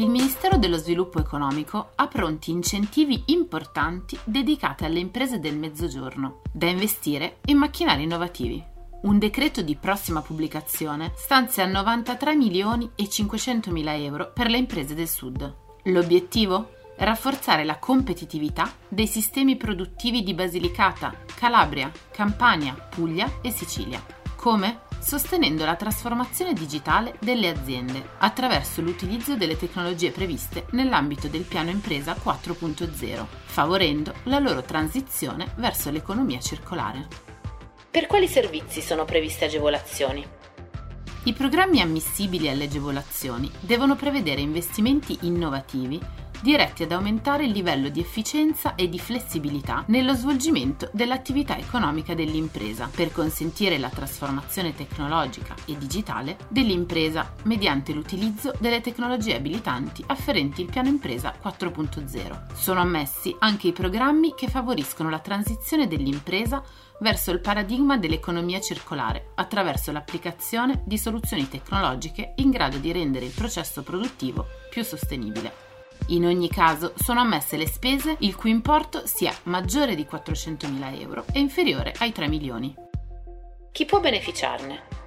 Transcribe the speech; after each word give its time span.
il 0.00 0.08
Ministero 0.08 0.56
dello 0.56 0.78
Sviluppo 0.78 1.18
Economico 1.18 1.90
ha 1.96 2.06
pronti 2.06 2.50
incentivi 2.50 3.24
importanti 3.26 4.18
dedicati 4.24 4.84
alle 4.84 4.98
imprese 4.98 5.40
del 5.40 5.58
Mezzogiorno, 5.58 6.40
da 6.50 6.68
investire 6.68 7.40
in 7.46 7.58
macchinari 7.58 8.04
innovativi. 8.04 8.64
Un 9.02 9.18
decreto 9.18 9.60
di 9.60 9.76
prossima 9.76 10.22
pubblicazione 10.22 11.12
stanzia 11.16 11.66
93 11.66 12.34
milioni 12.34 12.90
e 12.94 13.10
500 13.10 13.70
mila 13.70 13.94
euro 13.94 14.32
per 14.32 14.48
le 14.48 14.56
imprese 14.56 14.94
del 14.94 15.08
Sud. 15.08 15.54
L'obiettivo? 15.84 16.70
Rafforzare 16.96 17.64
la 17.64 17.78
competitività 17.78 18.72
dei 18.88 19.06
sistemi 19.06 19.56
produttivi 19.56 20.22
di 20.22 20.32
Basilicata, 20.32 21.14
Calabria, 21.34 21.90
Campania, 22.10 22.72
Puglia 22.72 23.40
e 23.42 23.50
Sicilia. 23.50 24.02
Come? 24.34 24.88
Sostenendo 25.00 25.64
la 25.64 25.76
trasformazione 25.76 26.52
digitale 26.52 27.16
delle 27.20 27.48
aziende 27.48 28.10
attraverso 28.18 28.80
l'utilizzo 28.82 29.36
delle 29.36 29.56
tecnologie 29.56 30.10
previste 30.10 30.66
nell'ambito 30.70 31.28
del 31.28 31.42
piano 31.42 31.70
impresa 31.70 32.14
4.0, 32.14 33.24
favorendo 33.44 34.14
la 34.24 34.38
loro 34.38 34.62
transizione 34.62 35.52
verso 35.56 35.90
l'economia 35.90 36.38
circolare. 36.38 37.08
Per 37.90 38.06
quali 38.06 38.28
servizi 38.28 38.80
sono 38.80 39.04
previste 39.04 39.46
agevolazioni? 39.46 40.24
I 41.24 41.32
programmi 41.32 41.80
ammissibili 41.80 42.48
alle 42.48 42.64
agevolazioni 42.64 43.50
devono 43.60 43.96
prevedere 43.96 44.40
investimenti 44.40 45.18
innovativi 45.22 46.00
diretti 46.42 46.82
ad 46.82 46.92
aumentare 46.92 47.44
il 47.44 47.50
livello 47.50 47.88
di 47.88 48.00
efficienza 48.00 48.74
e 48.74 48.88
di 48.88 48.98
flessibilità 48.98 49.84
nello 49.88 50.14
svolgimento 50.14 50.88
dell'attività 50.92 51.56
economica 51.58 52.14
dell'impresa 52.14 52.90
per 52.94 53.12
consentire 53.12 53.78
la 53.78 53.88
trasformazione 53.88 54.74
tecnologica 54.74 55.54
e 55.66 55.76
digitale 55.76 56.36
dell'impresa 56.48 57.34
mediante 57.44 57.92
l'utilizzo 57.92 58.52
delle 58.58 58.80
tecnologie 58.80 59.36
abilitanti 59.36 60.02
afferenti 60.06 60.62
il 60.62 60.70
piano 60.70 60.88
impresa 60.88 61.34
4.0. 61.42 62.54
Sono 62.54 62.80
ammessi 62.80 63.34
anche 63.38 63.68
i 63.68 63.72
programmi 63.72 64.34
che 64.34 64.48
favoriscono 64.48 65.10
la 65.10 65.18
transizione 65.18 65.86
dell'impresa 65.86 66.62
verso 67.00 67.30
il 67.30 67.40
paradigma 67.40 67.96
dell'economia 67.96 68.60
circolare 68.60 69.32
attraverso 69.34 69.90
l'applicazione 69.92 70.82
di 70.84 70.98
soluzioni 70.98 71.48
tecnologiche 71.48 72.34
in 72.36 72.50
grado 72.50 72.78
di 72.78 72.92
rendere 72.92 73.26
il 73.26 73.32
processo 73.32 73.82
produttivo 73.82 74.46
più 74.70 74.84
sostenibile. 74.84 75.69
In 76.10 76.24
ogni 76.26 76.48
caso 76.48 76.92
sono 76.96 77.20
ammesse 77.20 77.56
le 77.56 77.68
spese 77.68 78.16
il 78.20 78.34
cui 78.34 78.50
importo 78.50 79.06
sia 79.06 79.32
maggiore 79.44 79.94
di 79.94 80.08
400.000 80.10 81.00
euro 81.00 81.24
e 81.32 81.38
inferiore 81.38 81.94
ai 81.98 82.10
3 82.10 82.26
milioni. 82.26 82.74
Chi 83.70 83.84
può 83.84 84.00
beneficiarne? 84.00 84.99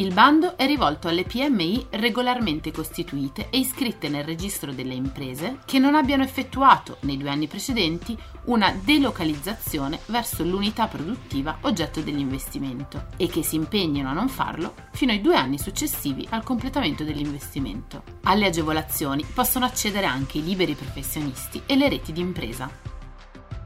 Il 0.00 0.14
bando 0.14 0.56
è 0.56 0.64
rivolto 0.64 1.08
alle 1.08 1.24
PMI 1.24 1.88
regolarmente 1.90 2.72
costituite 2.72 3.48
e 3.50 3.58
iscritte 3.58 4.08
nel 4.08 4.24
registro 4.24 4.72
delle 4.72 4.94
imprese 4.94 5.58
che 5.66 5.78
non 5.78 5.94
abbiano 5.94 6.22
effettuato 6.22 6.96
nei 7.00 7.18
due 7.18 7.28
anni 7.28 7.48
precedenti 7.48 8.16
una 8.44 8.74
delocalizzazione 8.82 9.98
verso 10.06 10.42
l'unità 10.42 10.86
produttiva 10.86 11.58
oggetto 11.62 12.00
dell'investimento 12.00 13.08
e 13.18 13.26
che 13.26 13.42
si 13.42 13.56
impegnino 13.56 14.08
a 14.08 14.14
non 14.14 14.30
farlo 14.30 14.72
fino 14.92 15.12
ai 15.12 15.20
due 15.20 15.36
anni 15.36 15.58
successivi 15.58 16.26
al 16.30 16.44
completamento 16.44 17.04
dell'investimento. 17.04 18.02
Alle 18.22 18.46
agevolazioni 18.46 19.22
possono 19.34 19.66
accedere 19.66 20.06
anche 20.06 20.38
i 20.38 20.44
liberi 20.44 20.72
professionisti 20.72 21.60
e 21.66 21.76
le 21.76 21.90
reti 21.90 22.12
di 22.12 22.22
impresa. 22.22 22.70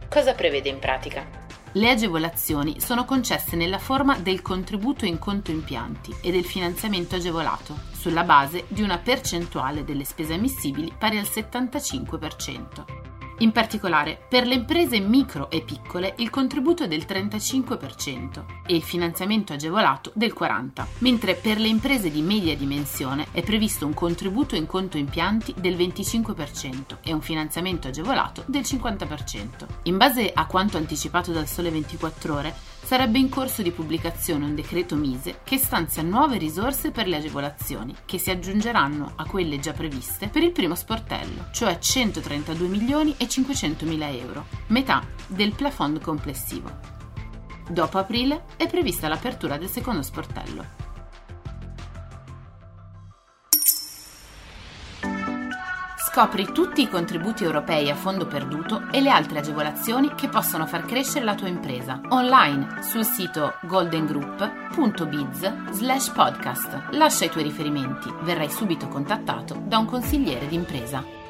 Cosa 0.09 0.35
prevede 0.35 0.69
in 0.69 0.81
pratica? 0.81 1.44
Le 1.77 1.91
agevolazioni 1.91 2.81
sono 2.81 3.05
concesse 3.05 3.57
nella 3.57 3.81
forma 3.81 4.17
del 4.17 4.43
contributo 4.43 5.07
in 5.07 5.19
conto 5.19 5.51
impianti 5.51 6.15
e 6.21 6.31
del 6.31 6.45
finanziamento 6.45 7.17
agevolato, 7.17 7.77
sulla 7.91 8.23
base 8.23 8.67
di 8.69 8.81
una 8.81 8.99
percentuale 8.99 9.83
delle 9.83 10.05
spese 10.05 10.35
ammissibili 10.35 10.93
pari 10.97 11.19
al 11.19 11.25
75%. 11.25 13.14
In 13.39 13.51
particolare, 13.51 14.19
per 14.29 14.47
le 14.47 14.55
imprese 14.55 15.01
micro 15.01 15.51
e 15.51 15.63
piccole 15.63 16.15
il 16.19 16.31
contributo 16.31 16.85
è 16.85 16.89
del 16.89 17.05
35% 17.09 18.45
e 18.65 18.77
il 18.77 18.83
finanziamento 18.83 19.53
agevolato 19.53 20.13
del 20.15 20.33
40%, 20.39 20.87
mentre 20.99 21.35
per 21.35 21.59
le 21.59 21.67
imprese 21.67 22.11
di 22.11 22.23
media 22.23 22.57
dimensione 22.57 23.27
è 23.33 23.43
previsto 23.43 23.87
un 23.87 23.95
contributo 23.95 24.55
in 24.55 24.67
conto 24.67 24.99
impianti 24.99 25.53
del 25.59 25.75
25% 25.75 26.99
e 27.03 27.13
un 27.13 27.21
finanziamento 27.21 27.89
agevolato 27.89 28.45
del 28.47 28.63
50%. 28.63 29.67
In 29.85 29.97
base 29.97 30.31
a 30.33 30.47
quanto 30.47 30.77
anticipato 30.77 31.33
dal 31.33 31.49
Sole 31.49 31.71
24 31.71 32.35
ore, 32.35 32.55
sarebbe 32.85 33.19
in 33.19 33.31
corso 33.31 33.63
di 33.63 33.71
pubblicazione 33.71 34.45
un 34.45 34.55
decreto 34.55 34.95
Mise 34.95 35.41
che 35.43 35.57
stanzia 35.57 36.03
nuove 36.03 36.37
risorse 36.37 36.91
per 36.91 37.09
le 37.09 37.17
agevolazioni, 37.17 37.95
che 38.05 38.19
si 38.19 38.31
aggiungeranno 38.31 39.13
a 39.17 39.25
quelle 39.25 39.59
già 39.59 39.73
previste 39.73 40.29
per 40.29 40.43
il 40.43 40.53
primo 40.53 40.75
sportello, 40.75 41.47
cioè 41.53 41.79
132 41.79 42.69
milioni 42.69 43.15
e 43.17 43.24
500 43.29 43.85
mila 43.85 44.11
euro, 44.11 44.47
metà 44.69 45.05
del 45.27 45.55
plafond 45.55 46.01
complessivo. 46.01 46.93
Dopo 47.69 47.99
aprile 47.99 48.45
è 48.57 48.67
prevista 48.67 49.09
l'apertura 49.09 49.57
del 49.57 49.69
secondo 49.69 50.03
sportello. 50.03 50.85
Scopri 56.15 56.53
tutti 56.53 56.81
i 56.81 56.89
contributi 56.89 57.43
europei 57.43 57.91
a 57.91 57.97
fondo 57.97 58.29
perduto 58.29 58.87
e 58.93 59.01
le 59.01 59.11
altre 59.11 59.41
agevolazioni 59.41 60.15
che 60.15 60.29
possono 60.29 60.65
far 60.65 60.85
crescere 60.85 61.25
la 61.25 61.35
tua 61.35 61.49
impresa 61.49 62.01
online 62.11 62.85
sul 62.85 63.05
sito 63.05 63.55
goldengroup.biz 63.63 65.73
slash 65.73 66.13
podcast. 66.13 66.91
Lascia 66.93 67.25
i 67.25 67.31
tuoi 67.31 67.43
riferimenti, 67.43 68.15
verrai 68.21 68.49
subito 68.49 68.87
contattato 68.87 69.61
da 69.67 69.79
un 69.79 69.87
consigliere 69.87 70.47
d'impresa. 70.47 71.24